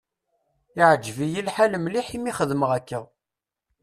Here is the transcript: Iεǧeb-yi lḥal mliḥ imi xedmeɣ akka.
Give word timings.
Iεǧeb-yi 0.79 1.41
lḥal 1.47 1.73
mliḥ 1.79 2.07
imi 2.17 2.31
xedmeɣ 2.37 2.71
akka. 2.79 3.01